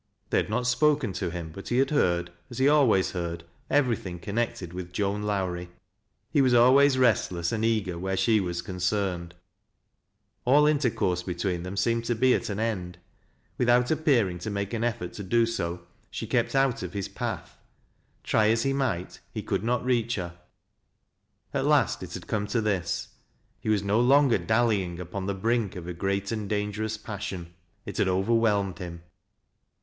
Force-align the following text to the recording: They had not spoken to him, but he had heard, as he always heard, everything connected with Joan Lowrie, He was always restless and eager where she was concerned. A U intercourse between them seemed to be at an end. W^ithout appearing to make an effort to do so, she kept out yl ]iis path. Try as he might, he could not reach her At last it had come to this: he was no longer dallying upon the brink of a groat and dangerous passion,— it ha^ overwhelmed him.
They 0.31 0.37
had 0.37 0.49
not 0.49 0.65
spoken 0.65 1.13
to 1.13 1.29
him, 1.29 1.51
but 1.53 1.67
he 1.67 1.77
had 1.77 1.91
heard, 1.91 2.31
as 2.49 2.57
he 2.57 2.67
always 2.67 3.11
heard, 3.11 3.43
everything 3.69 4.17
connected 4.17 4.73
with 4.73 4.91
Joan 4.91 5.21
Lowrie, 5.21 5.69
He 6.31 6.41
was 6.41 6.55
always 6.55 6.97
restless 6.97 7.51
and 7.51 7.63
eager 7.63 7.99
where 7.99 8.17
she 8.17 8.39
was 8.39 8.63
concerned. 8.63 9.35
A 10.47 10.59
U 10.59 10.67
intercourse 10.67 11.21
between 11.21 11.61
them 11.61 11.77
seemed 11.77 12.03
to 12.05 12.15
be 12.15 12.33
at 12.33 12.49
an 12.49 12.59
end. 12.59 12.97
W^ithout 13.59 13.91
appearing 13.91 14.39
to 14.39 14.49
make 14.49 14.73
an 14.73 14.83
effort 14.83 15.13
to 15.13 15.23
do 15.23 15.45
so, 15.45 15.85
she 16.09 16.25
kept 16.25 16.55
out 16.55 16.77
yl 16.81 16.89
]iis 16.91 17.07
path. 17.13 17.59
Try 18.23 18.47
as 18.49 18.63
he 18.63 18.73
might, 18.73 19.19
he 19.31 19.43
could 19.43 19.63
not 19.63 19.85
reach 19.85 20.15
her 20.15 20.33
At 21.53 21.67
last 21.67 22.01
it 22.01 22.15
had 22.15 22.25
come 22.25 22.47
to 22.47 22.59
this: 22.59 23.09
he 23.59 23.69
was 23.69 23.83
no 23.83 23.99
longer 23.99 24.39
dallying 24.39 24.99
upon 24.99 25.27
the 25.27 25.35
brink 25.35 25.75
of 25.75 25.87
a 25.87 25.93
groat 25.93 26.31
and 26.31 26.49
dangerous 26.49 26.97
passion,— 26.97 27.53
it 27.85 27.97
ha^ 27.97 28.07
overwhelmed 28.07 28.79
him. 28.79 29.03